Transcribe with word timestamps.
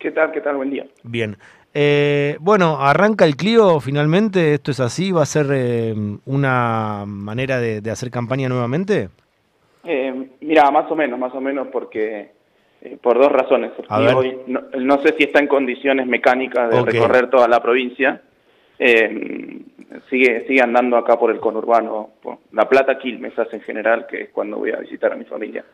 ¿Qué 0.00 0.10
tal? 0.10 0.32
¿Qué 0.32 0.40
tal? 0.40 0.56
Buen 0.56 0.70
día. 0.70 0.84
Bien. 1.04 1.36
Eh, 1.72 2.36
bueno, 2.40 2.78
arranca 2.80 3.24
el 3.24 3.36
Clio 3.36 3.78
finalmente, 3.78 4.54
esto 4.54 4.72
es 4.72 4.80
así, 4.80 5.12
va 5.12 5.22
a 5.22 5.26
ser 5.26 5.46
eh, 5.52 5.94
una 6.26 7.04
manera 7.06 7.60
de, 7.60 7.80
de, 7.80 7.90
hacer 7.92 8.10
campaña 8.10 8.48
nuevamente. 8.48 9.10
Eh, 9.84 10.28
mira, 10.40 10.68
más 10.72 10.90
o 10.90 10.96
menos, 10.96 11.20
más 11.20 11.32
o 11.34 11.40
menos, 11.40 11.68
porque 11.68 12.32
por 13.00 13.16
dos 13.16 13.30
razones. 13.30 13.70
Hoy 13.90 14.38
no, 14.48 14.62
no, 14.76 14.98
sé 15.02 15.14
si 15.16 15.22
está 15.22 15.38
en 15.38 15.46
condiciones 15.46 16.08
mecánicas 16.08 16.70
de 16.70 16.80
okay. 16.80 16.92
recorrer 16.92 17.30
toda 17.30 17.46
la 17.46 17.62
provincia. 17.62 18.20
Sigue, 20.10 20.46
sigue 20.48 20.62
andando 20.62 20.96
acá 20.96 21.16
por 21.16 21.30
el 21.30 21.38
conurbano, 21.38 22.10
por 22.20 22.38
La 22.50 22.68
Plata 22.68 22.98
Quilmes 22.98 23.38
hace 23.38 23.54
en 23.54 23.62
general, 23.62 24.08
que 24.08 24.22
es 24.22 24.30
cuando 24.30 24.58
voy 24.58 24.72
a 24.72 24.78
visitar 24.78 25.12
a 25.12 25.16
mi 25.16 25.24
familia, 25.26 25.64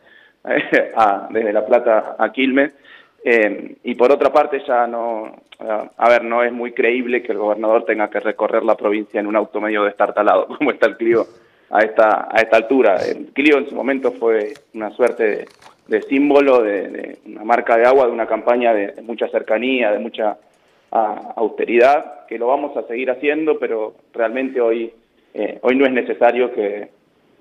a, 0.95 1.27
desde 1.31 1.51
La 1.51 1.65
Plata 1.65 2.15
a 2.19 2.31
Quilmes. 2.31 2.75
Eh, 3.23 3.75
y 3.83 3.95
por 3.95 4.11
otra 4.11 4.31
parte 4.31 4.61
ya 4.65 4.87
no, 4.87 5.35
a 5.97 6.09
ver, 6.09 6.23
no 6.23 6.43
es 6.43 6.53
muy 6.53 6.71
creíble 6.71 7.21
que 7.21 7.33
el 7.33 7.37
gobernador 7.37 7.83
tenga 7.85 8.09
que 8.09 8.19
recorrer 8.19 8.63
la 8.63 8.75
provincia 8.75 9.19
en 9.19 9.27
un 9.27 9.35
auto 9.35 9.59
medio 9.59 9.83
destartalado, 9.83 10.47
como 10.57 10.71
está 10.71 10.87
el 10.87 10.97
Clio 10.97 11.25
a 11.69 11.79
esta, 11.79 12.29
a 12.31 12.41
esta 12.41 12.57
altura. 12.57 12.97
El 13.05 13.27
Clio 13.27 13.57
en 13.57 13.67
su 13.67 13.75
momento 13.75 14.11
fue 14.13 14.53
una 14.73 14.89
suerte 14.91 15.45
de, 15.87 16.01
símbolo, 16.03 16.63
de, 16.63 17.17
una 17.25 17.43
marca 17.43 17.77
de 17.77 17.85
agua, 17.85 18.05
de 18.05 18.13
una 18.13 18.27
campaña 18.27 18.73
de, 18.73 19.01
mucha 19.01 19.27
cercanía, 19.27 19.91
de 19.91 19.99
mucha 19.99 20.37
austeridad, 20.91 22.25
que 22.25 22.39
lo 22.39 22.47
vamos 22.47 22.75
a 22.75 22.87
seguir 22.87 23.11
haciendo, 23.11 23.59
pero 23.59 23.93
realmente 24.11 24.59
hoy, 24.59 24.91
eh, 25.35 25.59
hoy 25.61 25.75
no 25.75 25.85
es 25.85 25.91
necesario 25.91 26.51
que, 26.51 26.89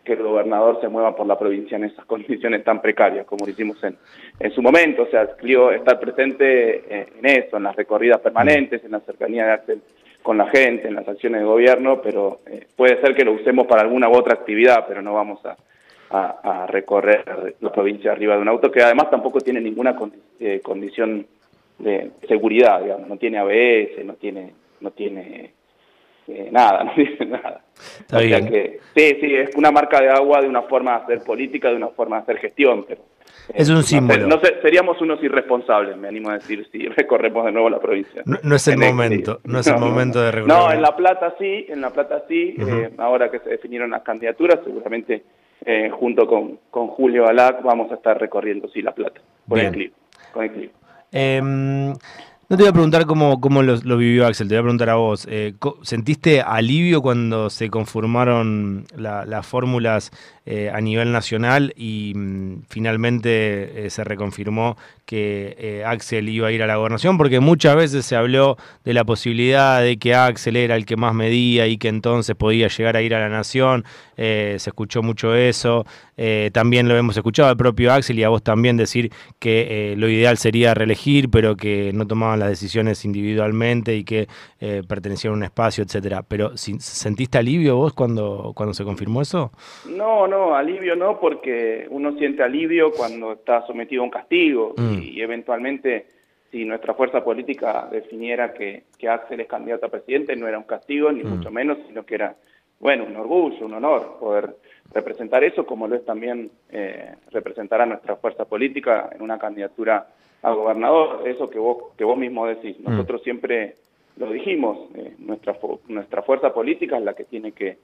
que 0.09 0.15
el 0.15 0.23
gobernador 0.23 0.81
se 0.81 0.89
mueva 0.89 1.15
por 1.15 1.27
la 1.27 1.39
provincia 1.39 1.77
en 1.77 1.85
esas 1.85 2.05
condiciones 2.07 2.65
tan 2.65 2.81
precarias 2.81 3.27
como 3.27 3.45
lo 3.45 3.53
hicimos 3.53 3.83
en, 3.85 3.97
en 4.41 4.51
su 4.53 4.63
momento. 4.63 5.03
O 5.03 5.07
sea, 5.07 5.37
Clio 5.37 5.71
estar 5.71 6.01
presente 6.01 7.11
en 7.19 7.27
eso, 7.27 7.59
en 7.59 7.63
las 7.65 7.77
recorridas 7.77 8.21
permanentes, 8.21 8.83
en 8.85 8.93
la 8.93 9.01
cercanía 9.01 9.47
de 9.47 9.53
Axel 9.53 9.83
con 10.23 10.37
la 10.37 10.49
gente, 10.49 10.89
en 10.89 10.95
las 10.95 11.09
acciones 11.09 11.41
de 11.41 11.47
gobierno, 11.47 12.03
pero 12.03 12.41
eh, 12.47 12.67
puede 12.77 13.01
ser 13.01 13.15
que 13.15 13.25
lo 13.25 13.33
usemos 13.33 13.67
para 13.67 13.83
alguna 13.83 14.09
u 14.09 14.17
otra 14.17 14.35
actividad, 14.35 14.85
pero 14.87 15.01
no 15.01 15.15
vamos 15.15 15.41
a, 15.47 15.57
a, 16.11 16.67
recorrer 16.67 17.57
la 17.61 17.73
provincia 17.73 18.13
arriba 18.13 18.35
de 18.35 18.43
un 18.43 18.49
auto 18.49 18.71
que 18.71 18.83
además 18.83 19.11
tampoco 19.11 19.41
tiene 19.41 19.61
ninguna 19.61 19.95
condi 19.95 20.19
eh, 20.41 20.61
condición 20.63 21.27
de 21.79 22.11
seguridad, 22.27 22.83
digamos, 22.83 23.09
no 23.09 23.17
tiene 23.17 23.39
ABS, 23.39 24.05
no 24.05 24.15
tiene, 24.15 24.53
no 24.81 24.91
tiene 24.91 25.53
eh, 26.29 26.49
nada, 26.51 26.85
no 26.85 26.93
dice 26.97 27.25
nada. 27.25 27.63
Está 28.01 28.19
o 28.19 28.21
bien. 28.21 28.49
Que, 28.49 28.81
sí, 28.95 29.17
sí, 29.21 29.35
es 29.35 29.55
una 29.57 29.71
marca 29.71 30.01
de 30.01 30.11
agua 30.11 30.41
de 30.41 30.49
una 30.49 30.63
forma 30.63 30.93
de 30.93 31.03
hacer 31.05 31.23
política, 31.23 31.71
de 31.71 31.77
una 31.77 31.89
forma 31.89 32.17
de 32.17 32.23
hacer 32.23 32.39
gestión, 32.39 32.85
pero... 32.87 33.03
Es 33.55 33.71
un 33.71 33.83
símbolo. 33.83 34.27
No, 34.27 34.39
seríamos 34.61 35.01
unos 35.01 35.23
irresponsables, 35.23 35.97
me 35.97 36.09
animo 36.09 36.31
a 36.31 36.35
decir, 36.35 36.69
si 36.71 36.87
recorremos 36.97 37.47
de 37.47 37.53
nuevo 37.53 37.71
la 37.71 37.79
provincia. 37.79 38.23
No, 38.27 38.39
no 38.43 38.57
es 38.57 38.69
el 38.69 38.75
en 38.75 38.81
momento, 38.81 39.41
el, 39.43 39.53
no 39.53 39.61
es 39.61 39.67
el 39.67 39.79
momento 39.81 40.21
de 40.21 40.31
recorrer. 40.33 40.57
No, 40.57 40.71
en 40.73 40.83
La 40.83 40.95
Plata 40.95 41.35
sí, 41.39 41.67
en 41.69 41.81
La 41.81 41.91
Plata 41.91 42.25
sí, 42.29 42.55
uh 42.59 42.63
-huh. 42.63 42.85
eh, 42.87 42.91
ahora 42.99 43.31
que 43.31 43.39
se 43.39 43.51
definieron 43.51 43.91
las 43.91 44.03
candidaturas, 44.03 44.61
seguramente 44.65 45.23
eh, 45.65 45.91
junto 45.91 46.27
con, 46.27 46.59
con 46.71 46.89
Julio 46.89 47.27
Alac 47.27 47.63
vamos 47.63 47.91
a 47.91 47.95
estar 47.95 48.19
recorriendo 48.21 48.69
sí 48.69 48.83
La 48.83 48.93
Plata, 48.93 49.21
con 49.49 49.55
Bien. 49.57 49.69
el 49.69 49.73
clip. 49.73 49.93
Con 50.33 50.45
el 50.45 50.53
clip. 50.53 50.73
Eh, 51.11 51.41
no 52.49 52.57
te 52.57 52.63
voy 52.63 52.71
a 52.71 52.73
preguntar 52.73 53.05
cómo, 53.05 53.41
cómo 53.41 53.63
lo, 53.63 53.97
vivió 53.99 54.27
Axel, 54.27 54.49
te 54.49 54.55
voy 54.55 54.61
a 54.61 54.63
preguntar 54.63 54.89
a 54.89 54.95
vos. 54.95 55.27
Eh, 55.31 55.55
¿Sentiste 55.83 56.41
alivio 56.41 57.03
cuando 57.03 57.51
se 57.51 57.69
conformaron 57.69 58.87
la, 58.97 59.27
las 59.27 59.47
fórmulas 59.47 60.11
eh, 60.51 60.71
a 60.73 60.81
nivel 60.81 61.13
nacional 61.13 61.75
y 61.77 62.15
mm, 62.17 62.63
finalmente 62.71 63.85
eh, 63.85 63.91
se 63.91 64.03
reconfirmó 64.03 64.79
que 65.05 65.55
eh, 65.59 65.85
Axel 65.85 66.27
iba 66.31 66.49
a 66.49 66.53
ir 66.53 66.63
a 66.63 66.67
la 66.67 66.77
gobernación? 66.77 67.19
Porque 67.19 67.39
muchas 67.39 67.77
veces 67.77 68.07
se 68.07 68.17
habló 68.17 68.57
de 68.83 68.95
la 68.95 69.05
posibilidad 69.05 69.83
de 69.83 69.99
que 69.99 70.15
Axel 70.15 70.57
era 70.57 70.75
el 70.75 70.87
que 70.87 70.97
más 70.97 71.13
medía 71.13 71.67
y 71.67 71.77
que 71.77 71.89
entonces 71.89 72.35
podía 72.35 72.69
llegar 72.69 72.97
a 72.97 73.03
ir 73.03 73.15
a 73.15 73.21
la 73.21 73.29
nación. 73.29 73.85
Se 74.17 74.57
escuchó 74.57 75.03
mucho 75.03 75.35
eso. 75.35 75.87
También 76.53 76.89
lo 76.89 76.97
hemos 76.97 77.17
escuchado 77.17 77.49
al 77.49 77.57
propio 77.57 77.93
Axel 77.93 78.19
y 78.19 78.25
a 78.25 78.29
vos 78.29 78.43
también 78.43 78.77
decir 78.77 79.13
que 79.39 79.95
lo 79.97 80.09
ideal 80.09 80.37
sería 80.37 80.75
reelegir, 80.75 81.31
pero 81.31 81.57
que 81.57 81.93
no 81.95 82.07
tomaban 82.07 82.41
las 82.41 82.49
decisiones 82.49 83.05
individualmente 83.05 83.95
y 83.95 84.05
que 84.05 84.29
pertenecían 84.59 85.35
a 85.35 85.37
un 85.37 85.45
espacio, 85.45 85.85
etcétera. 85.85 86.25
Pero 86.27 86.57
¿sentiste 86.57 87.39
alivio 87.39 87.77
vos 87.77 87.93
cuando, 87.93 88.53
cuando 88.57 88.75
se 88.75 88.85
confirmó 88.85 89.23
eso? 89.23 89.53
No, 89.87 90.27
no 90.27 90.38
no, 90.39 90.55
alivio 90.55 90.95
no, 90.97 91.19
porque 91.19 91.87
uno 91.91 92.13
siente 92.17 92.43
alivio 92.43 92.93
cuando 92.93 93.33
está 93.33 93.67
sometido 93.67 94.03
a 94.03 94.05
un 94.05 94.11
castigo 94.11 94.75
mm. 94.77 94.95
y, 94.95 95.09
y, 95.11 95.23
eventualmente 95.23 96.07
si 96.51 96.65
nuestra 96.65 96.95
fuerza 96.95 97.23
política 97.23 97.89
definiera 97.91 98.53
que, 98.55 98.85
que, 98.97 99.09
Axel 99.09 99.41
es 99.41 99.49
candidato 99.49 99.87
a 99.87 99.91
presidente, 99.91 100.35
no 100.35 100.49
era 100.49 100.59
un 100.59 100.65
castigo, 100.65 101.13
ni 101.13 101.23
mm. 101.23 101.29
mucho 101.29 101.51
menos, 101.51 101.79
sino 101.87 102.05
que 102.05 102.15
era, 102.15 102.37
bueno, 102.81 103.05
un 103.05 103.17
orgullo, 103.17 103.67
un 103.67 103.75
honor 103.75 104.17
poder 104.19 104.57
representar 104.93 105.45
eso, 105.45 105.67
como 105.67 105.87
lo 105.87 105.97
es 105.97 106.05
también 106.05 106.51
eh, 106.71 107.15
representar 107.31 107.83
a 107.83 107.87
nuestra 107.87 108.17
fuerza 108.17 108.47
política 108.47 109.11
en 109.13 109.21
una 109.21 109.39
candidatura 109.39 110.07
a 110.43 110.53
gobernador, 110.53 111.29
eso 111.29 111.51
que 111.51 111.59
vos, 111.59 111.95
que 111.97 112.05
vos 112.05 112.17
mismo 112.17 112.47
decís. 112.47 112.79
Mm. 112.81 112.91
Nosotros 112.91 113.21
mm. 113.21 113.25
siempre 113.25 113.75
lo 114.17 114.31
dijimos, 114.31 114.79
eh, 114.95 115.15
nuestra, 115.19 115.57
nuestra 115.89 116.23
fuerza 116.23 116.53
política 116.55 116.97
es 116.97 117.05
la 117.05 117.15
que 117.15 117.25
tiene 117.25 117.53
que 117.53 117.77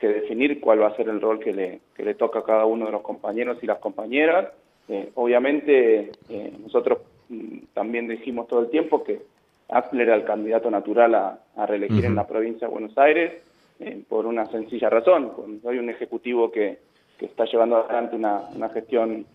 que 0.00 0.08
definir 0.08 0.60
cuál 0.60 0.80
va 0.80 0.88
a 0.88 0.96
ser 0.96 1.08
el 1.08 1.20
rol 1.20 1.38
que 1.38 1.52
le, 1.52 1.80
que 1.94 2.02
le 2.02 2.14
toca 2.14 2.40
a 2.40 2.44
cada 2.44 2.64
uno 2.64 2.86
de 2.86 2.92
los 2.92 3.02
compañeros 3.02 3.58
y 3.62 3.66
las 3.66 3.78
compañeras. 3.78 4.48
Eh, 4.88 5.10
obviamente, 5.14 6.10
eh, 6.30 6.52
nosotros 6.58 6.98
mm, 7.28 7.58
también 7.74 8.08
dijimos 8.08 8.48
todo 8.48 8.60
el 8.60 8.70
tiempo 8.70 9.04
que 9.04 9.20
Axel 9.68 10.00
era 10.00 10.14
el 10.14 10.24
candidato 10.24 10.70
natural 10.70 11.14
a, 11.14 11.38
a 11.54 11.66
reelegir 11.66 11.98
uh 11.98 12.00
-huh. 12.00 12.06
en 12.06 12.14
la 12.16 12.26
provincia 12.26 12.66
de 12.66 12.72
Buenos 12.72 12.96
Aires, 12.96 13.42
eh, 13.78 14.02
por 14.08 14.24
una 14.26 14.46
sencilla 14.46 14.88
razón. 14.88 15.32
Cuando 15.36 15.68
hay 15.68 15.78
un 15.78 15.90
ejecutivo 15.90 16.50
que, 16.50 16.78
que 17.18 17.26
está 17.26 17.44
llevando 17.44 17.76
adelante 17.76 18.16
una, 18.16 18.40
una 18.56 18.70
gestión 18.70 19.26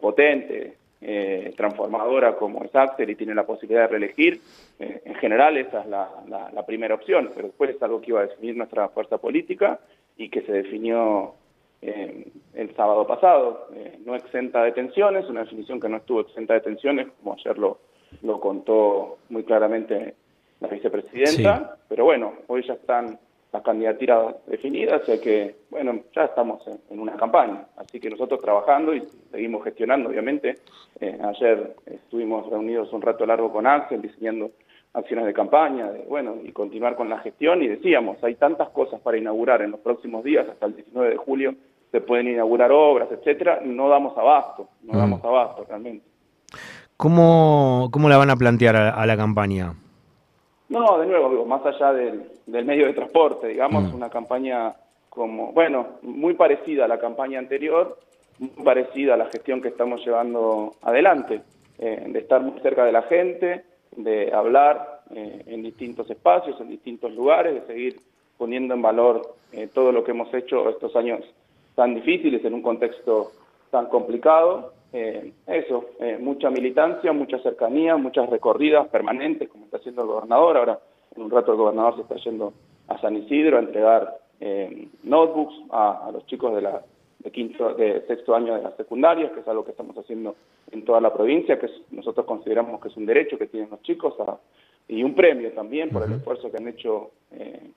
potente, 0.00 0.74
eh, 1.00 1.52
transformadora 1.56 2.36
como 2.36 2.64
es 2.64 2.74
Axel 2.74 3.10
y 3.10 3.14
tiene 3.14 3.34
la 3.34 3.44
posibilidad 3.44 3.82
de 3.82 3.88
reelegir, 3.88 4.40
eh, 4.78 5.02
en 5.04 5.14
general 5.16 5.56
esa 5.58 5.82
es 5.82 5.86
la, 5.88 6.08
la, 6.26 6.50
la, 6.50 6.64
primera 6.64 6.94
opción, 6.94 7.30
pero 7.34 7.48
después 7.48 7.70
es 7.70 7.82
algo 7.82 8.00
que 8.00 8.10
iba 8.12 8.20
a 8.20 8.26
definir 8.26 8.56
nuestra 8.56 8.88
fuerza 8.88 9.18
política 9.18 9.78
y 10.16 10.28
que 10.28 10.42
se 10.42 10.52
definió 10.52 11.34
eh, 11.82 12.26
el 12.54 12.74
sábado 12.74 13.06
pasado, 13.06 13.68
eh, 13.74 13.98
no 14.04 14.14
exenta 14.14 14.62
de 14.64 14.72
tensiones, 14.72 15.28
una 15.28 15.40
definición 15.40 15.80
que 15.80 15.88
no 15.88 15.98
estuvo 15.98 16.20
exenta 16.20 16.54
de 16.54 16.60
tensiones, 16.60 17.08
como 17.22 17.34
ayer 17.34 17.58
lo, 17.58 17.78
lo 18.22 18.40
contó 18.40 19.18
muy 19.28 19.44
claramente 19.44 20.14
la 20.60 20.68
vicepresidenta, 20.68 21.58
sí. 21.58 21.82
pero 21.88 22.04
bueno, 22.04 22.32
hoy 22.46 22.66
ya 22.66 22.74
están 22.74 23.18
las 23.52 23.62
candidaturas 23.62 24.36
definidas, 24.46 25.02
o 25.02 25.04
sea 25.04 25.20
que, 25.20 25.56
bueno, 25.70 26.00
ya 26.14 26.24
estamos 26.24 26.66
en, 26.66 26.78
en, 26.90 27.00
una 27.00 27.16
campaña, 27.16 27.66
así 27.76 28.00
que 28.00 28.10
nosotros 28.10 28.40
trabajando 28.40 28.94
y 28.94 29.02
seguimos 29.30 29.64
gestionando, 29.64 30.08
obviamente. 30.08 30.58
Eh, 31.00 31.18
ayer 31.22 31.76
estuvimos 31.86 32.48
reunidos 32.48 32.92
un 32.92 33.02
rato 33.02 33.26
largo 33.26 33.52
con 33.52 33.66
Axel, 33.66 34.02
diseñando 34.02 34.50
acciones 34.96 35.26
de 35.26 35.34
campaña, 35.34 35.90
de, 35.90 36.04
bueno, 36.08 36.36
y 36.42 36.52
continuar 36.52 36.96
con 36.96 37.08
la 37.08 37.18
gestión, 37.18 37.62
y 37.62 37.68
decíamos, 37.68 38.22
hay 38.24 38.34
tantas 38.34 38.70
cosas 38.70 39.00
para 39.00 39.18
inaugurar 39.18 39.62
en 39.62 39.70
los 39.70 39.80
próximos 39.80 40.24
días, 40.24 40.48
hasta 40.48 40.66
el 40.66 40.74
19 40.74 41.10
de 41.10 41.16
julio, 41.16 41.54
se 41.92 42.00
pueden 42.00 42.28
inaugurar 42.28 42.72
obras, 42.72 43.08
etcétera, 43.12 43.60
no 43.62 43.88
damos 43.88 44.16
abasto, 44.16 44.68
no 44.82 44.94
mm. 44.94 44.96
damos 44.96 45.24
abasto 45.24 45.64
realmente. 45.68 46.04
¿Cómo, 46.96 47.90
¿Cómo 47.92 48.08
la 48.08 48.16
van 48.16 48.30
a 48.30 48.36
plantear 48.36 48.74
a, 48.76 48.90
a 48.90 49.06
la 49.06 49.16
campaña? 49.16 49.74
No, 50.70 50.98
de 50.98 51.06
nuevo, 51.06 51.30
digo, 51.30 51.44
más 51.44 51.64
allá 51.64 51.92
del, 51.92 52.30
del 52.46 52.64
medio 52.64 52.86
de 52.86 52.94
transporte, 52.94 53.48
digamos, 53.48 53.92
mm. 53.92 53.94
una 53.94 54.08
campaña 54.08 54.74
como, 55.10 55.52
bueno, 55.52 55.98
muy 56.02 56.34
parecida 56.34 56.86
a 56.86 56.88
la 56.88 56.98
campaña 56.98 57.38
anterior, 57.38 57.98
muy 58.38 58.64
parecida 58.64 59.14
a 59.14 59.16
la 59.18 59.26
gestión 59.26 59.60
que 59.60 59.68
estamos 59.68 60.04
llevando 60.04 60.72
adelante, 60.82 61.42
eh, 61.78 62.04
de 62.08 62.18
estar 62.18 62.40
muy 62.42 62.58
cerca 62.60 62.84
de 62.84 62.92
la 62.92 63.02
gente, 63.02 63.64
de 63.96 64.32
hablar 64.32 65.02
eh, 65.14 65.42
en 65.46 65.62
distintos 65.62 66.08
espacios, 66.10 66.60
en 66.60 66.68
distintos 66.68 67.12
lugares, 67.12 67.54
de 67.54 67.66
seguir 67.66 68.00
poniendo 68.38 68.74
en 68.74 68.82
valor 68.82 69.34
eh, 69.52 69.68
todo 69.72 69.92
lo 69.92 70.04
que 70.04 70.12
hemos 70.12 70.32
hecho 70.34 70.68
estos 70.68 70.94
años 70.96 71.20
tan 71.74 71.94
difíciles 71.94 72.44
en 72.44 72.54
un 72.54 72.62
contexto 72.62 73.32
tan 73.70 73.86
complicado. 73.86 74.72
Eh, 74.92 75.32
eso, 75.46 75.90
eh, 76.00 76.18
mucha 76.18 76.50
militancia, 76.50 77.12
mucha 77.12 77.38
cercanía, 77.40 77.96
muchas 77.96 78.28
recorridas 78.28 78.88
permanentes, 78.88 79.48
como 79.48 79.66
está 79.66 79.76
haciendo 79.76 80.02
el 80.02 80.08
gobernador. 80.08 80.56
Ahora, 80.56 80.78
en 81.14 81.22
un 81.22 81.30
rato, 81.30 81.52
el 81.52 81.58
gobernador 81.58 81.96
se 81.96 82.02
está 82.02 82.16
yendo 82.16 82.52
a 82.88 82.98
San 83.00 83.16
Isidro 83.16 83.58
a 83.58 83.60
entregar 83.60 84.18
eh, 84.40 84.88
notebooks 85.02 85.54
a, 85.70 86.06
a, 86.06 86.12
los 86.12 86.26
chicos 86.26 86.54
de 86.54 86.62
la 86.62 86.82
de 87.26 87.32
quinto, 87.32 87.74
de 87.74 88.06
sexto 88.06 88.36
año 88.36 88.54
de 88.54 88.62
las 88.62 88.76
secundarias, 88.76 89.32
que 89.32 89.40
es 89.40 89.48
algo 89.48 89.64
que 89.64 89.72
estamos 89.72 89.98
haciendo 89.98 90.36
en 90.70 90.84
toda 90.84 91.00
la 91.00 91.12
provincia, 91.12 91.58
que 91.58 91.68
nosotros 91.90 92.24
consideramos 92.24 92.80
que 92.80 92.86
es 92.86 92.96
un 92.96 93.04
derecho 93.04 93.36
que 93.36 93.48
tienen 93.48 93.68
los 93.68 93.82
chicos 93.82 94.14
a, 94.20 94.38
y 94.86 95.02
un 95.02 95.12
premio 95.12 95.50
también 95.52 95.90
por 95.90 96.04
el 96.04 96.12
esfuerzo 96.12 96.52
que 96.52 96.58
han 96.58 96.68
hecho 96.68 97.10
eh, 97.32 97.72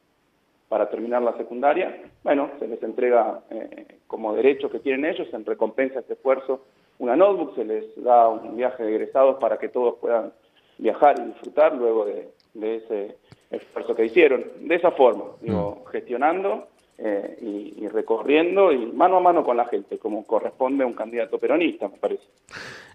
para 0.68 0.88
terminar 0.88 1.24
la 1.24 1.36
secundaria. 1.36 2.00
Bueno, 2.24 2.52
se 2.60 2.68
les 2.68 2.82
entrega 2.84 3.42
eh, 3.50 3.98
como 4.06 4.36
derecho 4.36 4.70
que 4.70 4.78
tienen 4.78 5.12
ellos 5.12 5.28
en 5.34 5.44
recompensa 5.44 6.02
este 6.02 6.14
esfuerzo 6.14 6.62
una 7.00 7.16
notebook, 7.16 7.56
se 7.56 7.64
les 7.64 8.04
da 8.04 8.28
un 8.28 8.56
viaje 8.56 8.84
de 8.84 8.90
egresados 8.90 9.38
para 9.40 9.58
que 9.58 9.70
todos 9.70 9.96
puedan 9.96 10.32
viajar 10.78 11.16
y 11.18 11.24
disfrutar 11.24 11.74
luego 11.74 12.06
de, 12.06 12.30
ese 12.76 13.16
esfuerzo 13.50 13.96
que 13.96 14.06
hicieron. 14.06 14.44
De 14.60 14.76
esa 14.76 14.92
forma, 14.92 15.24
digo, 15.42 15.86
gestionando 15.92 16.68
eh, 17.02 17.38
y, 17.78 17.88
recorriendo 17.88 18.74
y 18.74 18.86
mano 18.86 19.18
a 19.18 19.20
mano 19.22 19.44
con 19.44 19.56
la 19.56 19.66
gente, 19.66 19.98
como 19.98 20.26
corresponde 20.26 20.84
a 20.84 20.88
un 20.88 20.94
candidato 20.94 21.40
peronista, 21.40 21.88
me 21.88 21.98
parece. 21.98 22.24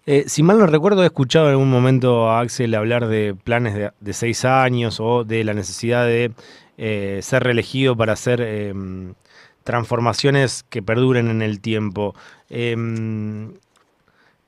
Eh, 0.05 0.25
si 0.27 0.43
mal 0.43 0.59
no 0.59 0.67
recuerdo, 0.67 1.03
he 1.03 1.07
escuchado 1.07 1.47
en 1.47 1.53
algún 1.53 1.71
momento 1.71 2.29
a 2.29 2.41
Axel 2.41 2.75
hablar 2.75 3.07
de 3.07 3.35
planes 3.35 3.75
de, 3.99 4.13
seis 4.13 4.45
años 4.45 5.01
o 5.01 5.25
de 5.25 5.43
la 5.43 5.55
necesidad 5.55 6.07
de 6.07 6.33
eh, 6.77 7.21
ser 7.23 7.45
reelegido 7.45 7.97
para 7.97 8.13
hacer 8.13 8.43
em, 8.43 9.15
transformaciones 9.65 10.65
que 10.65 10.83
perduren 10.83 11.31
en 11.31 11.41
el 11.41 11.61
tiempo. 11.61 12.15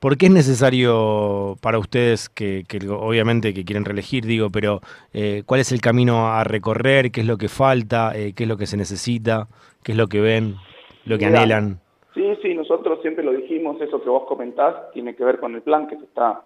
¿Por 0.01 0.19
qué 0.19 0.27
es 0.27 0.33
necesario 0.33 1.57
para 1.63 1.79
ustedes, 1.79 2.29
que, 2.29 2.65
obviamente 2.91 3.55
que 3.55 3.65
quieren 3.65 3.85
reelegir, 3.85 4.27
digo, 4.27 4.49
pero 4.51 4.81
eh, 5.15 5.43
cuál 5.47 5.61
es 5.61 5.73
el 5.73 5.81
camino 5.81 6.29
a 6.29 6.45
recorrer, 6.45 7.11
qué 7.11 7.23
es 7.23 7.27
lo 7.27 7.39
que 7.39 7.49
falta, 7.49 8.13
eh, 8.15 8.35
qué 8.37 8.45
es 8.45 8.49
lo 8.49 8.59
que 8.59 8.67
se 8.67 8.77
necesita, 8.77 9.49
qué 9.83 9.93
es 9.93 9.99
lo 9.99 10.07
que 10.07 10.21
ven, 10.21 10.57
lo 11.07 11.17
que 11.17 11.27
anhelan? 11.27 11.81
Sí, 12.15 12.25
sí, 12.43 12.55
nosotros 12.55 13.01
siempre 13.03 13.25
lo 13.25 13.33
dijimos, 13.33 13.81
eso 13.81 14.03
que 14.03 14.09
vos 14.11 14.25
comentás 14.27 14.91
tiene 14.93 15.15
que 15.15 15.25
ver 15.25 15.39
con 15.39 15.55
el 15.55 15.63
plan 15.63 15.87
que 15.87 15.97
se 15.97 16.05
está 16.05 16.43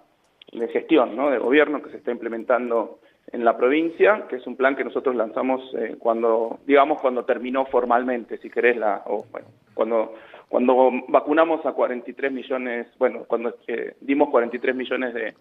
de 0.52 0.68
gestión, 0.68 1.16
¿no? 1.16 1.30
de 1.30 1.38
gobierno 1.38 1.82
que 1.82 1.90
se 1.90 1.96
está 1.96 2.12
implementando 2.12 2.98
en 3.32 3.44
la 3.44 3.56
provincia, 3.56 4.26
que 4.28 4.36
es 4.36 4.46
un 4.46 4.56
plan 4.56 4.74
que 4.74 4.84
nosotros 4.84 5.14
lanzamos 5.14 5.60
eh, 5.76 5.96
cuando, 5.98 6.58
digamos, 6.66 7.00
cuando 7.00 7.24
terminó 7.24 7.66
formalmente, 7.66 8.38
si 8.38 8.50
querés, 8.50 8.76
la, 8.76 9.02
o 9.06 9.24
bueno, 9.30 9.48
cuando 9.74 10.14
cuando 10.50 10.90
vacunamos 11.06 11.64
a 11.64 11.72
43 11.72 12.32
millones, 12.32 12.88
bueno, 12.98 13.22
cuando 13.28 13.54
eh, 13.68 13.94
dimos 14.00 14.30
43 14.30 14.74
millones 14.74 15.14
de, 15.14 15.32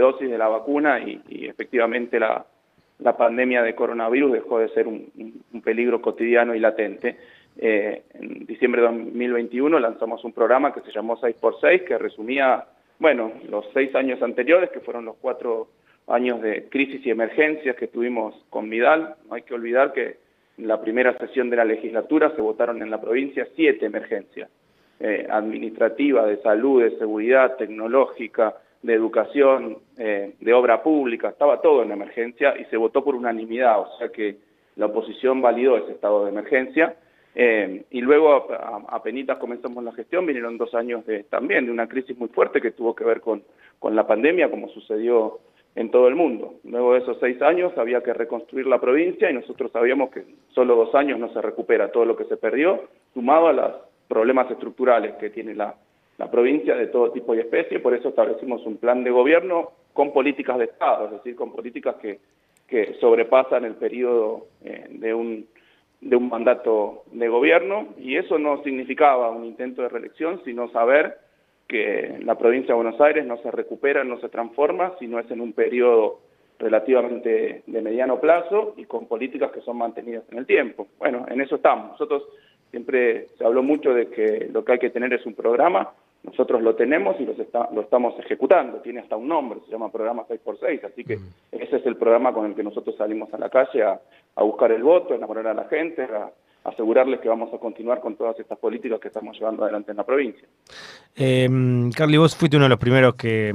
dosis 0.00 0.30
de 0.30 0.38
la 0.38 0.48
vacuna 0.48 0.98
y, 0.98 1.46
efectivamente 1.46 2.18
la, 2.18 2.46
pandemia 3.18 3.62
de 3.62 3.74
coronavirus 3.74 4.32
dejó 4.32 4.58
de 4.58 4.70
ser 4.70 4.88
un, 4.88 5.12
peligro 5.62 6.00
cotidiano 6.00 6.54
y 6.54 6.60
latente. 6.60 7.18
Eh, 7.58 8.04
en 8.14 8.46
diciembre 8.46 8.80
de 8.80 8.88
2021 8.88 9.78
lanzamos 9.78 10.24
un 10.24 10.32
programa 10.32 10.72
que 10.72 10.80
se 10.80 10.90
llamó 10.90 11.20
6x6, 11.20 11.84
que 11.84 11.98
resumía, 11.98 12.64
bueno, 12.98 13.32
los 13.50 13.66
seis 13.74 13.94
años 13.94 14.22
anteriores, 14.22 14.70
que 14.70 14.80
fueron 14.80 15.04
los 15.04 15.16
cuatro 15.16 15.68
años 16.06 16.40
de 16.40 16.70
crisis 16.70 17.04
y 17.04 17.10
emergencias 17.10 17.76
que 17.76 17.88
tuvimos 17.88 18.34
con 18.48 18.70
Vidal. 18.70 19.16
No 19.28 19.34
hay 19.34 19.42
que 19.42 19.52
olvidar 19.52 19.92
que 19.92 20.16
en 20.58 20.68
la 20.68 20.80
primera 20.80 21.16
sesión 21.18 21.50
de 21.50 21.56
la 21.56 21.64
legislatura 21.64 22.34
se 22.34 22.42
votaron 22.42 22.82
en 22.82 22.90
la 22.90 23.00
provincia 23.00 23.46
siete 23.54 23.86
emergencias 23.86 24.50
eh, 25.00 25.26
administrativas, 25.28 26.26
de 26.26 26.38
salud, 26.38 26.82
de 26.82 26.96
seguridad, 26.98 27.56
tecnológica, 27.56 28.54
de 28.82 28.94
educación, 28.94 29.78
eh, 29.98 30.34
de 30.40 30.54
obra 30.54 30.82
pública, 30.82 31.28
estaba 31.28 31.60
todo 31.60 31.82
en 31.82 31.92
emergencia 31.92 32.56
y 32.58 32.64
se 32.66 32.76
votó 32.76 33.04
por 33.04 33.14
unanimidad, 33.14 33.80
o 33.80 33.98
sea 33.98 34.08
que 34.08 34.36
la 34.76 34.86
oposición 34.86 35.42
validó 35.42 35.76
ese 35.76 35.92
estado 35.92 36.24
de 36.24 36.30
emergencia. 36.30 36.96
Eh, 37.34 37.84
y 37.90 38.00
luego, 38.00 38.48
apenas 38.88 39.36
comenzamos 39.38 39.84
la 39.84 39.92
gestión, 39.92 40.24
vinieron 40.24 40.56
dos 40.56 40.74
años 40.74 41.04
de, 41.04 41.24
también 41.24 41.66
de 41.66 41.72
una 41.72 41.86
crisis 41.86 42.16
muy 42.16 42.28
fuerte 42.28 42.62
que 42.62 42.70
tuvo 42.70 42.94
que 42.94 43.04
ver 43.04 43.20
con, 43.20 43.42
con 43.78 43.94
la 43.94 44.06
pandemia, 44.06 44.50
como 44.50 44.68
sucedió 44.70 45.40
en 45.76 45.90
todo 45.90 46.08
el 46.08 46.14
mundo. 46.14 46.54
Luego 46.64 46.94
de 46.94 47.00
esos 47.00 47.18
seis 47.20 47.40
años 47.42 47.76
había 47.76 48.02
que 48.02 48.14
reconstruir 48.14 48.66
la 48.66 48.80
provincia 48.80 49.30
y 49.30 49.34
nosotros 49.34 49.70
sabíamos 49.70 50.10
que 50.10 50.24
solo 50.48 50.74
dos 50.74 50.94
años 50.94 51.18
no 51.18 51.30
se 51.32 51.42
recupera 51.42 51.92
todo 51.92 52.06
lo 52.06 52.16
que 52.16 52.24
se 52.24 52.38
perdió, 52.38 52.84
sumado 53.12 53.48
a 53.48 53.52
los 53.52 53.72
problemas 54.08 54.50
estructurales 54.50 55.14
que 55.16 55.30
tiene 55.30 55.54
la, 55.54 55.74
provincia 56.30 56.74
de 56.74 56.86
todo 56.86 57.12
tipo 57.12 57.34
y 57.34 57.40
especie, 57.40 57.78
por 57.78 57.94
eso 57.94 58.08
establecimos 58.08 58.64
un 58.64 58.78
plan 58.78 59.04
de 59.04 59.10
gobierno 59.10 59.72
con 59.92 60.14
políticas 60.14 60.58
de 60.58 60.64
Estado, 60.64 61.06
es 61.06 61.12
decir, 61.12 61.36
con 61.36 61.52
políticas 61.52 61.96
que, 61.96 62.20
que 62.66 62.94
sobrepasan 62.94 63.66
el 63.66 63.74
periodo 63.74 64.46
eh, 64.64 64.86
de, 64.88 65.12
un, 65.12 65.46
de 66.00 66.16
un 66.16 66.30
mandato 66.30 67.02
de 67.12 67.28
gobierno 67.28 67.88
y 67.98 68.16
eso 68.16 68.38
no 68.38 68.62
significaba 68.62 69.30
un 69.30 69.44
intento 69.44 69.82
de 69.82 69.90
reelección, 69.90 70.40
sino 70.44 70.70
saber 70.70 71.18
que 71.66 72.18
la 72.22 72.36
provincia 72.36 72.74
de 72.74 72.82
Buenos 72.82 73.00
Aires 73.00 73.26
no 73.26 73.38
se 73.38 73.50
recupera, 73.50 74.04
no 74.04 74.18
se 74.20 74.28
transforma, 74.28 74.94
sino 74.98 75.18
es 75.18 75.30
en 75.30 75.40
un 75.40 75.52
periodo 75.52 76.20
relativamente 76.58 77.62
de 77.66 77.82
mediano 77.82 78.20
plazo 78.20 78.74
y 78.76 78.84
con 78.84 79.06
políticas 79.06 79.50
que 79.52 79.60
son 79.60 79.78
mantenidas 79.78 80.24
en 80.30 80.38
el 80.38 80.46
tiempo. 80.46 80.86
Bueno, 80.98 81.26
en 81.28 81.40
eso 81.40 81.56
estamos. 81.56 81.92
Nosotros 81.92 82.22
siempre 82.70 83.28
se 83.36 83.44
habló 83.44 83.62
mucho 83.62 83.92
de 83.92 84.08
que 84.08 84.48
lo 84.52 84.64
que 84.64 84.72
hay 84.72 84.78
que 84.78 84.90
tener 84.90 85.12
es 85.12 85.26
un 85.26 85.34
programa, 85.34 85.92
nosotros 86.22 86.60
lo 86.62 86.74
tenemos 86.74 87.16
y 87.20 87.26
lo 87.26 87.80
estamos 87.80 88.18
ejecutando, 88.18 88.80
tiene 88.80 89.00
hasta 89.00 89.16
un 89.16 89.28
nombre, 89.28 89.60
se 89.64 89.70
llama 89.70 89.92
programa 89.92 90.26
6x6, 90.26 90.84
así 90.84 91.04
que 91.04 91.18
ese 91.52 91.76
es 91.76 91.86
el 91.86 91.96
programa 91.96 92.32
con 92.32 92.46
el 92.46 92.54
que 92.54 92.64
nosotros 92.64 92.96
salimos 92.96 93.32
a 93.32 93.38
la 93.38 93.48
calle 93.48 93.84
a, 93.84 94.00
a 94.34 94.42
buscar 94.42 94.72
el 94.72 94.82
voto, 94.82 95.12
a 95.12 95.16
enamorar 95.16 95.46
a 95.46 95.54
la 95.54 95.64
gente, 95.64 96.02
a, 96.02 96.30
asegurarles 96.66 97.20
que 97.20 97.28
vamos 97.28 97.52
a 97.54 97.58
continuar 97.58 98.00
con 98.00 98.16
todas 98.16 98.38
estas 98.38 98.58
políticas 98.58 99.00
que 99.00 99.08
estamos 99.08 99.38
llevando 99.38 99.62
adelante 99.62 99.92
en 99.92 99.96
la 99.96 100.04
provincia. 100.04 100.46
Eh, 101.14 101.48
Carly, 101.94 102.16
vos 102.16 102.36
fuiste 102.36 102.56
uno 102.56 102.64
de 102.64 102.70
los 102.70 102.78
primeros 102.78 103.14
que, 103.14 103.54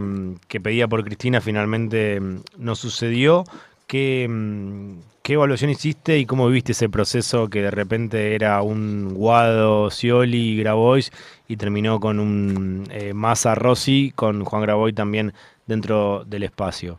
pedía 0.64 0.88
por 0.88 1.04
Cristina, 1.04 1.42
finalmente 1.42 2.20
mm, 2.20 2.42
no 2.58 2.76
sucedió. 2.76 3.44
¿Qué, 3.88 4.28
mm, 4.30 5.00
¿Qué 5.24 5.34
evaluación 5.34 5.70
hiciste 5.70 6.18
y 6.18 6.26
cómo 6.26 6.48
viviste 6.48 6.72
ese 6.72 6.90
proceso 6.90 7.48
que 7.48 7.62
de 7.62 7.70
repente 7.70 8.34
era 8.34 8.62
un 8.64 9.14
Guado, 9.14 9.92
Scioli, 9.92 10.58
Grabois 10.58 11.12
y 11.48 11.58
terminó 11.58 12.00
con 12.00 12.20
un 12.20 12.86
eh, 12.92 13.14
Massa 13.14 13.54
Rossi, 13.54 14.12
con 14.16 14.44
Juan 14.44 14.64
Grabois 14.64 14.96
también 14.96 15.34
dentro 15.68 16.24
del 16.26 16.44
espacio? 16.44 16.98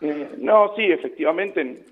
Eh, 0.00 0.30
no, 0.38 0.72
sí, 0.74 0.82
efectivamente, 0.84 1.84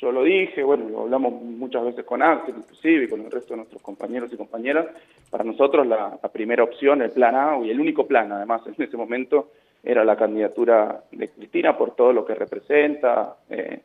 yo 0.00 0.10
lo 0.10 0.22
dije, 0.22 0.62
bueno, 0.62 0.88
lo 0.88 1.02
hablamos 1.02 1.42
muchas 1.42 1.84
veces 1.84 2.04
con 2.06 2.22
Axel, 2.22 2.54
inclusive, 2.56 3.04
y 3.04 3.08
con 3.08 3.20
el 3.20 3.30
resto 3.30 3.52
de 3.52 3.58
nuestros 3.58 3.82
compañeros 3.82 4.32
y 4.32 4.36
compañeras. 4.36 4.86
Para 5.30 5.44
nosotros 5.44 5.86
la, 5.86 6.16
primera 6.32 6.64
opción, 6.64 7.02
el 7.02 7.10
plan 7.10 7.34
A, 7.34 7.58
y 7.62 7.70
el 7.70 7.78
único 7.78 8.06
plan, 8.06 8.32
además, 8.32 8.62
en 8.66 8.82
ese 8.82 8.96
momento, 8.96 9.50
era 9.82 10.02
la 10.02 10.16
candidatura 10.16 11.04
de 11.12 11.28
Cristina 11.28 11.76
por 11.76 11.94
todo 11.94 12.14
lo 12.14 12.24
que 12.24 12.34
representa, 12.34 13.36
eh, 13.50 13.80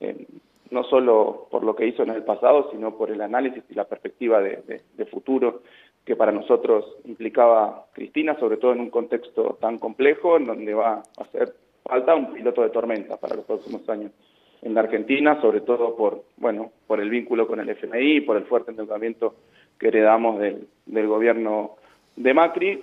eh, 0.00 0.26
no 0.70 0.82
solo 0.84 1.46
por 1.50 1.62
lo 1.62 1.76
que 1.76 1.86
hizo 1.86 2.02
en 2.02 2.10
el 2.10 2.24
pasado, 2.24 2.70
sino 2.72 2.96
por 2.96 3.10
el 3.10 3.20
análisis 3.20 3.62
y 3.68 3.74
la 3.74 3.84
perspectiva 3.84 4.40
de, 4.40 4.82
futuro 5.10 5.62
que 6.04 6.14
para 6.14 6.32
nosotros 6.32 6.98
implicaba 7.04 7.86
Cristina, 7.92 8.38
sobre 8.38 8.56
todo 8.56 8.72
en 8.72 8.80
un 8.80 8.90
contexto 8.90 9.58
tan 9.60 9.78
complejo, 9.78 10.36
en 10.36 10.46
donde 10.46 10.74
va 10.74 11.02
a 11.16 11.22
hacer 11.22 11.52
falta 11.84 12.14
un 12.14 12.32
piloto 12.32 12.62
de 12.62 12.70
tormenta 12.70 13.16
para 13.16 13.34
los 13.36 13.44
próximos 13.44 13.88
años 13.88 14.12
en 14.62 14.74
la 14.74 14.80
Argentina, 14.80 15.40
sobre 15.40 15.60
todo 15.60 15.96
por, 15.96 16.24
bueno, 16.36 16.70
por 16.86 17.00
el 17.00 17.10
vínculo 17.10 17.46
con 17.46 17.60
el 17.60 17.68
FMI, 17.70 18.20
por 18.22 18.36
el 18.36 18.44
fuerte 18.44 18.70
endeudamiento 18.70 19.34
que 19.78 19.88
heredamos 19.88 20.38
del, 20.38 20.68
del 20.86 21.06
gobierno 21.06 21.76
de 22.16 22.34
Macri. 22.34 22.82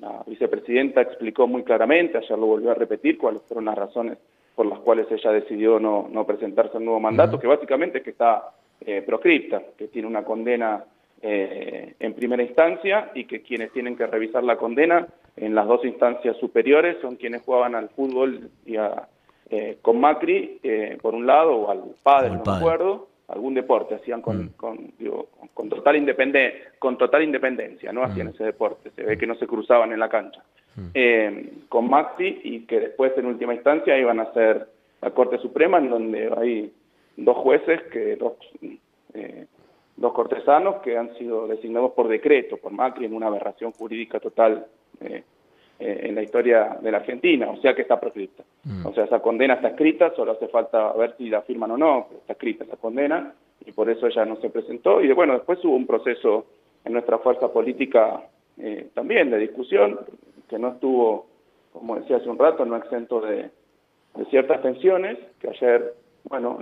La 0.00 0.22
vicepresidenta 0.26 1.00
explicó 1.00 1.46
muy 1.46 1.62
claramente, 1.62 2.18
ayer 2.18 2.38
lo 2.38 2.46
volvió 2.46 2.70
a 2.70 2.74
repetir, 2.74 3.16
cuáles 3.16 3.42
fueron 3.42 3.64
las 3.64 3.76
razones 3.76 4.18
por 4.54 4.66
las 4.66 4.78
cuales 4.80 5.06
ella 5.10 5.32
decidió 5.32 5.78
no, 5.78 6.08
no 6.10 6.26
presentarse 6.26 6.78
al 6.78 6.84
nuevo 6.84 6.98
mandato, 6.98 7.38
que 7.38 7.46
básicamente 7.46 7.98
es 7.98 8.04
que 8.04 8.10
está 8.10 8.54
eh, 8.80 9.02
proscripta, 9.02 9.62
que 9.76 9.88
tiene 9.88 10.08
una 10.08 10.24
condena 10.24 10.82
eh, 11.20 11.94
en 11.98 12.14
primera 12.14 12.42
instancia 12.42 13.10
y 13.14 13.24
que 13.24 13.42
quienes 13.42 13.70
tienen 13.72 13.96
que 13.96 14.06
revisar 14.06 14.42
la 14.44 14.56
condena 14.56 15.06
en 15.36 15.54
las 15.54 15.66
dos 15.66 15.84
instancias 15.84 16.36
superiores 16.38 16.96
son 17.02 17.16
quienes 17.16 17.42
jugaban 17.42 17.74
al 17.74 17.90
fútbol 17.90 18.50
y 18.64 18.76
a, 18.76 19.08
eh, 19.50 19.78
con 19.80 20.00
Macri, 20.00 20.58
eh, 20.62 20.98
por 21.00 21.14
un 21.14 21.26
lado, 21.26 21.54
o 21.54 21.70
al 21.70 21.82
padre, 22.02 22.30
no 22.30 22.42
me 22.44 22.56
acuerdo, 22.56 23.08
algún 23.28 23.54
deporte 23.54 23.94
hacían 23.94 24.22
con, 24.22 24.44
mm. 24.44 24.48
con, 24.56 24.92
digo, 24.98 25.28
con, 25.54 25.68
total 25.68 25.96
con 26.78 26.98
total 26.98 27.22
independencia, 27.22 27.92
¿no? 27.92 28.02
Hacían 28.02 28.28
mm. 28.28 28.30
ese 28.30 28.44
deporte, 28.44 28.90
se 28.90 29.02
ve 29.02 29.16
que 29.16 29.26
no 29.26 29.34
se 29.36 29.46
cruzaban 29.46 29.92
en 29.92 30.00
la 30.00 30.08
cancha. 30.08 30.42
Mm. 30.74 30.88
Eh, 30.94 31.52
con 31.68 31.88
Macri 31.88 32.40
y 32.44 32.60
que 32.66 32.80
después 32.80 33.12
en 33.16 33.26
última 33.26 33.54
instancia 33.54 33.98
iban 33.98 34.20
a 34.20 34.32
ser 34.32 34.68
la 35.00 35.10
Corte 35.10 35.38
Suprema, 35.38 35.78
en 35.78 35.90
donde 35.90 36.32
hay 36.36 36.72
dos 37.16 37.36
jueces, 37.36 37.82
que 37.92 38.16
dos, 38.16 38.34
dos 39.96 40.12
cortesanos 40.12 40.76
que 40.82 40.96
han 40.96 41.14
sido 41.14 41.46
designados 41.46 41.92
por 41.92 42.08
decreto 42.08 42.58
por 42.58 42.72
Macri 42.72 43.06
en 43.06 43.14
una 43.14 43.28
aberración 43.28 43.72
jurídica 43.72 44.20
total 44.20 44.66
eh, 45.00 45.24
en 45.78 46.14
la 46.14 46.22
historia 46.22 46.78
de 46.80 46.90
la 46.90 46.98
Argentina, 46.98 47.50
o 47.50 47.56
sea 47.60 47.74
que 47.74 47.82
está 47.82 48.00
proscripta. 48.00 48.44
Mm. 48.64 48.86
O 48.86 48.94
sea, 48.94 49.04
esa 49.04 49.20
condena 49.20 49.54
está 49.54 49.68
escrita, 49.68 50.12
solo 50.14 50.32
hace 50.32 50.48
falta 50.48 50.92
ver 50.92 51.14
si 51.18 51.28
la 51.28 51.42
firman 51.42 51.72
o 51.72 51.76
no, 51.76 52.08
está 52.20 52.32
escrita 52.32 52.64
esa 52.64 52.76
condena, 52.76 53.34
y 53.64 53.72
por 53.72 53.90
eso 53.90 54.06
ella 54.06 54.24
no 54.24 54.36
se 54.36 54.50
presentó. 54.50 55.00
Y 55.00 55.12
bueno, 55.12 55.34
después 55.34 55.62
hubo 55.64 55.76
un 55.76 55.86
proceso 55.86 56.46
en 56.84 56.92
nuestra 56.92 57.18
fuerza 57.18 57.52
política 57.52 58.22
eh, 58.58 58.88
también 58.94 59.30
de 59.30 59.38
discusión, 59.38 59.98
que 60.48 60.58
no 60.58 60.68
estuvo, 60.68 61.26
como 61.72 61.96
decía 61.96 62.16
hace 62.16 62.28
un 62.28 62.38
rato, 62.38 62.64
no 62.64 62.76
exento 62.76 63.20
de, 63.20 63.50
ciertas 64.30 64.62
tensiones, 64.62 65.18
que 65.40 65.50
ayer, 65.50 65.92
bueno, 66.24 66.58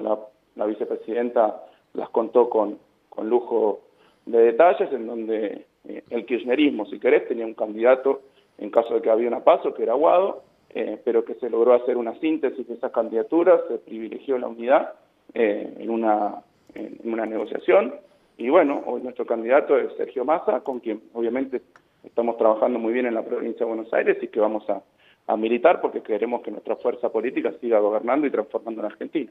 la, 0.56 0.66
vicepresidenta 0.66 1.62
las 1.92 2.08
contó 2.08 2.50
con, 2.50 2.78
con 3.08 3.28
lujo 3.28 3.82
de 4.26 4.38
detalles, 4.38 4.92
en 4.92 5.06
donde 5.06 5.66
eh, 5.86 6.02
el 6.10 6.26
kirchnerismo, 6.26 6.86
si 6.86 6.98
querés, 6.98 7.28
tenía 7.28 7.46
un 7.46 7.54
candidato 7.54 8.22
en 8.58 8.70
caso 8.70 8.94
de 8.94 9.02
que 9.02 9.10
había 9.10 9.28
una 9.28 9.44
paso, 9.44 9.74
que 9.74 9.82
era 9.82 9.92
Aguado, 9.92 10.42
eh, 10.70 11.00
pero 11.04 11.24
que 11.24 11.34
se 11.34 11.50
logró 11.50 11.74
hacer 11.74 11.96
una 11.96 12.18
síntesis 12.20 12.66
de 12.66 12.74
esas 12.74 12.92
candidaturas, 12.92 13.60
se 13.68 13.78
privilegió 13.78 14.38
la 14.38 14.48
unidad 14.48 14.94
eh, 15.32 15.74
en, 15.78 15.90
una, 15.90 16.42
en 16.74 16.98
una 17.04 17.26
negociación, 17.26 17.94
y 18.36 18.48
bueno, 18.48 18.82
hoy 18.86 19.02
nuestro 19.02 19.26
candidato 19.26 19.78
es 19.78 19.92
Sergio 19.96 20.24
Massa, 20.24 20.60
con 20.60 20.80
quien 20.80 21.02
obviamente 21.12 21.62
estamos 22.02 22.36
trabajando 22.36 22.78
muy 22.78 22.92
bien 22.92 23.06
en 23.06 23.14
la 23.14 23.24
provincia 23.24 23.60
de 23.60 23.72
Buenos 23.72 23.92
Aires 23.94 24.18
y 24.20 24.28
que 24.28 24.40
vamos 24.40 24.68
a, 24.68 24.82
a 25.26 25.36
militar 25.36 25.80
porque 25.80 26.02
queremos 26.02 26.42
que 26.42 26.50
nuestra 26.50 26.76
fuerza 26.76 27.10
política 27.10 27.52
siga 27.60 27.78
gobernando 27.78 28.26
y 28.26 28.30
transformando 28.30 28.80
en 28.80 28.86
Argentina. 28.86 29.30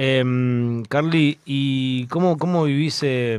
Eh, 0.00 0.22
Carly, 0.88 1.38
¿y 1.44 2.06
cómo, 2.06 2.38
cómo 2.38 2.62
vivís 2.62 3.02
eh, 3.02 3.36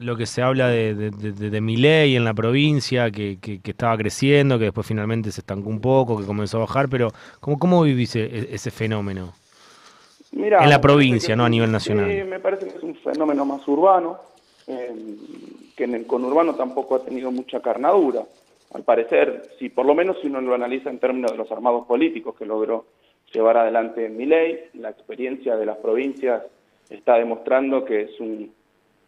lo 0.00 0.16
que 0.16 0.26
se 0.26 0.42
habla 0.42 0.66
de, 0.66 0.96
de, 0.96 1.10
de, 1.12 1.48
de 1.48 1.60
mi 1.60 1.76
ley 1.76 2.16
en 2.16 2.24
la 2.24 2.34
provincia, 2.34 3.08
que, 3.12 3.38
que, 3.40 3.60
que, 3.60 3.70
estaba 3.70 3.96
creciendo, 3.96 4.58
que 4.58 4.64
después 4.64 4.84
finalmente 4.84 5.30
se 5.30 5.42
estancó 5.42 5.68
un 5.68 5.80
poco, 5.80 6.18
que 6.18 6.26
comenzó 6.26 6.56
a 6.56 6.60
bajar, 6.62 6.88
pero 6.88 7.12
¿cómo, 7.38 7.56
cómo 7.56 7.82
vivís 7.82 8.16
e, 8.16 8.48
ese 8.52 8.72
fenómeno? 8.72 9.32
En 10.32 10.68
la 10.68 10.80
provincia, 10.80 11.36
no 11.36 11.44
a 11.44 11.48
nivel 11.48 11.70
nacional. 11.70 12.10
Sí, 12.10 12.24
me 12.24 12.40
parece 12.40 12.66
que 12.66 12.78
es 12.78 12.82
un 12.82 12.96
fenómeno 12.96 13.44
más 13.44 13.68
urbano, 13.68 14.18
eh, 14.66 14.92
que 15.76 15.84
en 15.84 15.94
el 15.94 16.04
conurbano 16.08 16.56
tampoco 16.56 16.96
ha 16.96 17.04
tenido 17.04 17.30
mucha 17.30 17.60
carnadura. 17.60 18.24
Al 18.74 18.82
parecer, 18.82 19.50
si 19.56 19.68
por 19.68 19.86
lo 19.86 19.94
menos 19.94 20.16
si 20.20 20.26
uno 20.26 20.40
lo 20.40 20.56
analiza 20.56 20.90
en 20.90 20.98
términos 20.98 21.30
de 21.30 21.36
los 21.36 21.52
armados 21.52 21.86
políticos 21.86 22.34
que 22.36 22.44
logró 22.44 22.86
llevar 23.32 23.56
adelante 23.56 24.08
mi 24.08 24.26
ley. 24.26 24.68
La 24.74 24.90
experiencia 24.90 25.56
de 25.56 25.66
las 25.66 25.78
provincias 25.78 26.42
está 26.90 27.16
demostrando 27.18 27.84
que 27.84 28.02
es 28.02 28.20
un, 28.20 28.52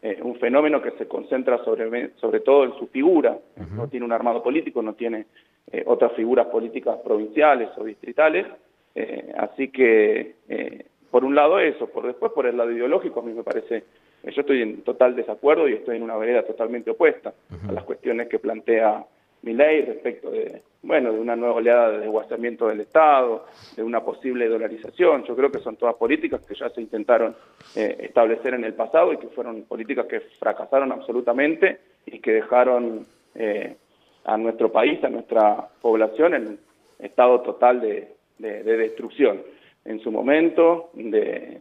eh, 0.03 0.19
un 0.23 0.37
fenómeno 0.37 0.81
que 0.83 0.93
se 0.93 1.07
concentra 1.07 1.63
sobre, 1.65 2.11
sobre 2.17 2.41
todo 2.41 2.65
en 2.65 2.75
su 2.79 2.87
figura. 2.89 3.39
Uh 3.57 3.61
-huh. 3.61 3.77
No 3.77 3.89
tiene 3.89 4.07
un 4.07 4.13
armado 4.13 4.43
político, 4.43 4.83
no 4.83 4.95
tiene 4.95 5.27
eh, 5.73 5.83
otras 5.87 6.13
figuras 6.13 6.47
políticas 6.47 6.99
provinciales 7.05 7.71
o 7.77 7.85
distritales. 7.85 8.47
Eh, 8.95 9.33
así 9.37 9.69
que, 9.69 10.37
eh, 10.49 10.87
por 11.11 11.25
un 11.25 11.35
lado 11.35 11.59
eso, 11.59 11.89
por 11.89 12.07
después 12.07 12.33
por 12.33 12.47
el 12.47 12.57
lado 12.57 12.71
ideológico, 12.71 13.21
a 13.21 13.23
mí 13.23 13.33
me 13.33 13.43
parece, 13.43 13.85
yo 14.23 14.41
estoy 14.41 14.63
en 14.63 14.83
total 14.83 15.15
desacuerdo 15.15 15.69
y 15.69 15.75
estoy 15.75 15.97
en 15.97 16.03
una 16.03 16.17
vereda 16.17 16.43
totalmente 16.45 16.91
opuesta 16.91 17.33
uh 17.51 17.55
-huh. 17.55 17.71
a 17.71 17.73
las 17.73 17.85
cuestiones 17.85 18.29
que 18.29 18.39
plantea 18.39 19.05
mi 19.45 19.53
ley 19.53 19.83
respecto 19.83 20.31
de, 20.31 20.63
bueno, 20.83 21.13
de 21.13 21.21
una 21.21 21.37
nueva 21.37 21.57
oleada 21.57 21.91
de 21.91 21.99
desguazamiento 21.99 22.67
del 22.67 22.81
Estado, 22.81 23.47
de 23.77 23.83
una 23.83 24.01
posible 24.01 24.49
dolarización. 24.49 25.25
Yo 25.25 25.37
creo 25.37 25.51
que 25.51 25.59
son 25.59 25.77
todas 25.77 25.97
políticas 25.97 26.41
que 26.47 26.55
ya 26.55 26.71
se 26.71 26.81
intentaron 26.81 27.37
eh, 27.77 27.97
establecer 28.01 28.55
en 28.55 28.65
el 28.65 28.73
pasado 28.75 29.13
y 29.13 29.19
que 29.19 29.29
fueron 29.29 29.63
políticas 29.65 30.07
que 30.07 30.21
fracasaron 30.41 30.93
absolutamente 30.93 31.79
y 32.07 32.21
que 32.21 32.33
dejaron 32.33 33.07
eh, 33.35 33.77
a 34.25 34.39
nuestro 34.39 34.73
país, 34.73 35.05
a 35.05 35.11
nuestra 35.11 35.69
población 35.83 36.35
en 36.35 36.59
estado 36.99 37.43
total 37.43 37.81
de, 37.83 38.15
de, 38.39 38.63
de 38.63 38.77
destrucción. 38.79 39.43
En 39.85 40.01
su 40.01 40.11
momento, 40.11 40.89
de, 40.95 41.61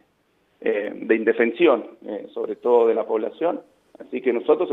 eh, 0.62 0.92
de 0.96 1.16
indefensión, 1.16 1.86
eh, 2.08 2.28
sobre 2.34 2.56
todo 2.56 2.88
de 2.88 2.96
la 2.96 3.04
población, 3.04 3.62
Así 4.00 4.22
que 4.22 4.34
nosotros, 4.34 4.70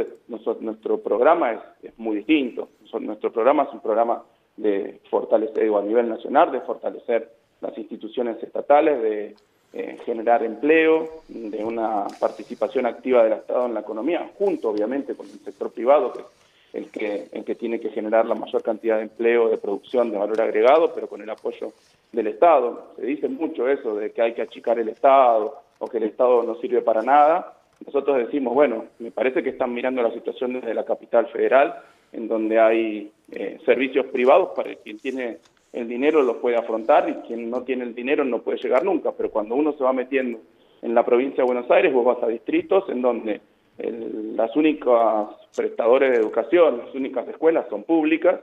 nuestro 0.60 0.98
programa 0.98 1.52
es, 1.52 1.60
es, 1.82 1.98
muy 1.98 2.16
distinto. 2.16 2.68
Nuestro 3.00 3.30
programa 3.32 3.64
es 3.64 3.72
un 3.72 3.80
programa 3.80 4.22
de 4.56 5.00
fortalecer 5.10 5.70
a 5.74 5.82
nivel 5.82 6.08
nacional, 6.08 6.50
de 6.50 6.60
fortalecer 6.60 7.30
las 7.60 7.76
instituciones 7.76 8.42
estatales, 8.42 9.02
de 9.02 9.34
eh, 9.72 9.98
generar 10.04 10.42
empleo, 10.42 11.22
de 11.28 11.64
una 11.64 12.06
participación 12.18 12.86
activa 12.86 13.22
del 13.22 13.34
Estado 13.34 13.66
en 13.66 13.74
la 13.74 13.80
economía, 13.80 14.30
junto 14.36 14.70
obviamente 14.70 15.14
con 15.14 15.26
el 15.26 15.38
sector 15.38 15.70
privado, 15.70 16.12
que 16.12 16.20
es 16.20 16.26
el 16.72 16.90
que, 16.90 17.28
el 17.32 17.44
que 17.44 17.54
tiene 17.54 17.78
que 17.78 17.90
generar 17.90 18.26
la 18.26 18.34
mayor 18.34 18.62
cantidad 18.62 18.96
de 18.96 19.04
empleo, 19.04 19.48
de 19.48 19.58
producción, 19.58 20.10
de 20.10 20.18
valor 20.18 20.40
agregado, 20.40 20.92
pero 20.94 21.08
con 21.08 21.20
el 21.20 21.30
apoyo 21.30 21.72
del 22.10 22.26
Estado. 22.28 22.94
Se 22.96 23.06
dice 23.06 23.28
mucho 23.28 23.68
eso 23.68 23.94
de 23.94 24.12
que 24.12 24.22
hay 24.22 24.34
que 24.34 24.42
achicar 24.42 24.78
el 24.78 24.88
Estado 24.88 25.60
o 25.78 25.86
que 25.86 25.98
el 25.98 26.04
Estado 26.04 26.42
no 26.42 26.56
sirve 26.56 26.82
para 26.82 27.02
nada 27.02 27.59
nosotros 27.84 28.18
decimos, 28.18 28.54
bueno, 28.54 28.86
me 28.98 29.10
parece 29.10 29.42
que 29.42 29.50
están 29.50 29.72
mirando 29.72 30.02
la 30.02 30.12
situación 30.12 30.54
desde 30.54 30.74
la 30.74 30.84
capital 30.84 31.26
federal, 31.28 31.76
en 32.12 32.28
donde 32.28 32.58
hay 32.58 33.12
eh, 33.32 33.58
servicios 33.64 34.06
privados 34.06 34.50
para 34.54 34.74
quien 34.76 34.98
tiene 34.98 35.38
el 35.72 35.86
dinero 35.86 36.22
lo 36.22 36.40
puede 36.40 36.56
afrontar 36.56 37.08
y 37.08 37.14
quien 37.26 37.48
no 37.48 37.62
tiene 37.62 37.84
el 37.84 37.94
dinero 37.94 38.24
no 38.24 38.42
puede 38.42 38.58
llegar 38.58 38.84
nunca, 38.84 39.12
pero 39.12 39.30
cuando 39.30 39.54
uno 39.54 39.72
se 39.74 39.84
va 39.84 39.92
metiendo 39.92 40.40
en 40.82 40.94
la 40.94 41.04
provincia 41.04 41.44
de 41.44 41.52
Buenos 41.52 41.70
Aires, 41.70 41.92
vos 41.92 42.04
vas 42.04 42.22
a 42.22 42.26
distritos 42.26 42.88
en 42.88 43.02
donde 43.02 43.40
las 43.78 44.54
únicas 44.56 45.28
prestadores 45.56 46.10
de 46.10 46.16
educación, 46.16 46.78
las 46.78 46.94
únicas 46.94 47.26
escuelas 47.28 47.66
son 47.70 47.84
públicas, 47.84 48.40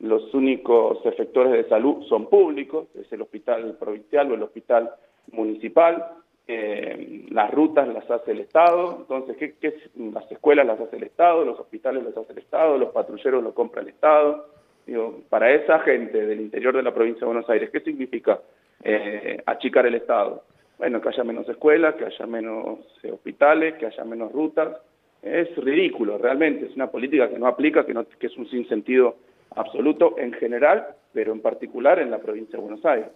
los 0.00 0.32
únicos 0.34 0.98
efectores 1.04 1.52
de 1.52 1.68
salud 1.68 2.04
son 2.08 2.26
públicos, 2.26 2.88
es 2.94 3.12
el 3.12 3.22
hospital 3.22 3.76
provincial 3.78 4.30
o 4.30 4.34
el 4.34 4.42
hospital 4.42 4.90
municipal, 5.30 6.04
eh, 6.48 7.26
las 7.30 7.50
rutas 7.52 7.86
las 7.88 8.10
hace 8.10 8.32
el 8.32 8.40
Estado, 8.40 8.98
entonces 9.00 9.36
¿qué, 9.36 9.54
qué, 9.60 9.74
las 10.12 10.30
escuelas 10.30 10.66
las 10.66 10.80
hace 10.80 10.96
el 10.96 11.04
Estado, 11.04 11.44
los 11.44 11.58
hospitales 11.58 12.02
los 12.02 12.16
hace 12.16 12.32
el 12.32 12.38
Estado, 12.38 12.78
los 12.78 12.90
patrulleros 12.90 13.42
los 13.42 13.54
compra 13.54 13.82
el 13.82 13.88
Estado. 13.88 14.48
Digo, 14.86 15.20
para 15.28 15.52
esa 15.52 15.78
gente 15.80 16.26
del 16.26 16.40
interior 16.40 16.74
de 16.74 16.82
la 16.82 16.92
provincia 16.92 17.20
de 17.20 17.26
Buenos 17.26 17.48
Aires, 17.48 17.70
¿qué 17.70 17.80
significa 17.80 18.40
eh, 18.82 19.40
achicar 19.46 19.86
el 19.86 19.94
Estado? 19.94 20.42
Bueno, 20.78 21.00
que 21.00 21.10
haya 21.10 21.22
menos 21.22 21.48
escuelas, 21.48 21.94
que 21.94 22.06
haya 22.06 22.26
menos 22.26 22.80
eh, 23.04 23.12
hospitales, 23.12 23.74
que 23.74 23.86
haya 23.86 24.04
menos 24.04 24.32
rutas. 24.32 24.76
Es 25.22 25.54
ridículo, 25.56 26.18
realmente, 26.18 26.66
es 26.66 26.74
una 26.74 26.90
política 26.90 27.28
que 27.28 27.38
no 27.38 27.46
aplica, 27.46 27.86
que, 27.86 27.94
no, 27.94 28.04
que 28.04 28.26
es 28.26 28.36
un 28.36 28.48
sinsentido 28.50 29.14
absoluto 29.56 30.18
en 30.18 30.32
general, 30.32 30.86
pero 31.12 31.32
en 31.32 31.40
particular 31.40 31.98
en 31.98 32.10
la 32.10 32.18
provincia 32.18 32.58
de 32.58 32.62
Buenos 32.62 32.84
Aires. 32.84 33.08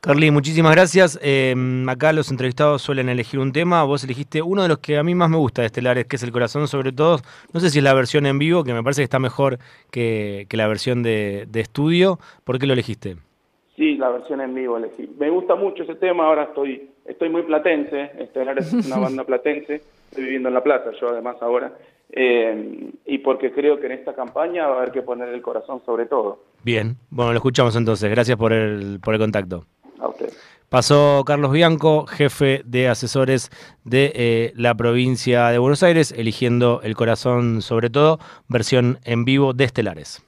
Carly, 0.00 0.30
muchísimas 0.30 0.74
gracias. 0.74 1.20
Eh, 1.22 1.54
acá 1.86 2.14
los 2.14 2.30
entrevistados 2.30 2.80
suelen 2.80 3.10
elegir 3.10 3.38
un 3.38 3.52
tema. 3.52 3.84
Vos 3.84 4.02
elegiste 4.02 4.40
uno 4.40 4.62
de 4.62 4.68
los 4.68 4.78
que 4.78 4.96
a 4.96 5.02
mí 5.02 5.14
más 5.14 5.28
me 5.28 5.36
gusta 5.36 5.60
de 5.60 5.66
Estelares, 5.66 6.06
que 6.06 6.16
es 6.16 6.22
el 6.22 6.32
corazón 6.32 6.68
sobre 6.68 6.92
todo. 6.92 7.18
No 7.52 7.60
sé 7.60 7.68
si 7.68 7.78
es 7.78 7.84
la 7.84 7.92
versión 7.92 8.24
en 8.24 8.38
vivo, 8.38 8.64
que 8.64 8.72
me 8.72 8.82
parece 8.82 9.02
que 9.02 9.04
está 9.04 9.18
mejor 9.18 9.58
que, 9.90 10.46
que 10.48 10.56
la 10.56 10.66
versión 10.68 11.02
de, 11.02 11.46
de, 11.50 11.60
estudio. 11.60 12.18
¿Por 12.44 12.58
qué 12.58 12.66
lo 12.66 12.72
elegiste? 12.72 13.16
Sí, 13.76 13.96
la 13.96 14.08
versión 14.08 14.40
en 14.40 14.54
vivo 14.54 14.78
elegí. 14.78 15.06
Me 15.18 15.28
gusta 15.28 15.54
mucho 15.54 15.82
ese 15.82 15.96
tema. 15.96 16.24
Ahora 16.24 16.44
estoy, 16.44 16.88
estoy 17.04 17.28
muy 17.28 17.42
platense. 17.42 18.12
Estelares 18.18 18.72
es 18.72 18.86
una 18.86 18.96
banda 19.00 19.24
platense. 19.24 19.82
Estoy 20.10 20.24
viviendo 20.24 20.48
en 20.48 20.54
La 20.54 20.62
Plata, 20.62 20.92
yo 20.98 21.10
además 21.10 21.36
ahora. 21.42 21.74
Eh, 22.12 22.90
y 23.06 23.18
porque 23.18 23.52
creo 23.52 23.78
que 23.78 23.86
en 23.86 23.92
esta 23.92 24.14
campaña 24.14 24.66
va 24.66 24.74
a 24.74 24.78
haber 24.78 24.92
que 24.92 25.02
poner 25.02 25.28
el 25.28 25.42
corazón 25.42 25.82
sobre 25.84 26.06
todo. 26.06 26.40
Bien, 26.64 26.96
bueno, 27.10 27.32
lo 27.32 27.38
escuchamos 27.38 27.76
entonces. 27.76 28.10
Gracias 28.10 28.36
por 28.36 28.52
el, 28.52 29.00
por 29.00 29.14
el 29.14 29.20
contacto. 29.20 29.64
A 29.98 30.08
usted. 30.08 30.32
Pasó 30.68 31.24
Carlos 31.26 31.50
Bianco, 31.50 32.06
jefe 32.06 32.62
de 32.64 32.88
asesores 32.88 33.50
de 33.82 34.12
eh, 34.14 34.52
la 34.54 34.76
provincia 34.76 35.48
de 35.48 35.58
Buenos 35.58 35.82
Aires, 35.82 36.14
eligiendo 36.16 36.80
el 36.84 36.94
corazón 36.94 37.60
sobre 37.60 37.90
todo, 37.90 38.20
versión 38.46 38.98
en 39.04 39.24
vivo 39.24 39.52
de 39.52 39.64
Estelares. 39.64 40.22